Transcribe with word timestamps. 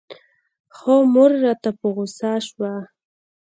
خو 0.75 0.93
مور 1.13 1.31
راته 1.43 1.69
په 1.79 1.87
غوسه 1.95 2.31
سوه. 2.47 2.71